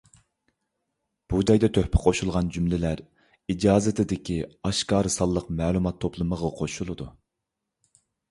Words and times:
بۇ 1.33 1.41
جايدا 1.49 1.67
تۆھپە 1.77 1.99
قوشۇلغان 2.05 2.47
جۈملىلەر 2.55 3.03
ئىجازىتىدىكى 3.55 4.39
ئاشكارا 4.69 5.13
سانلىق 5.17 5.53
مەلۇمات 5.61 6.01
توپلىمىغا 6.05 6.53
قوشۇلىدۇ. 6.63 7.09